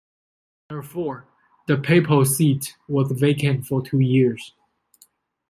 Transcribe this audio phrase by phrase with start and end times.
[0.67, 1.27] Therefore,
[1.67, 4.55] the Papal seat was vacant for two years.